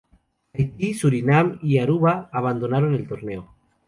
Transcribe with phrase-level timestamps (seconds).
[0.53, 3.53] Haití, Surinam y Aruba abandonaron el torneo.